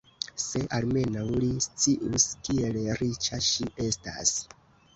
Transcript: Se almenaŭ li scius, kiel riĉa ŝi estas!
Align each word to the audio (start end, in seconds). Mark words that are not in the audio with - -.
Se 0.43 0.61
almenaŭ 0.77 1.25
li 1.43 1.49
scius, 1.67 2.27
kiel 2.49 2.81
riĉa 3.03 3.43
ŝi 3.51 3.71
estas! 3.89 4.37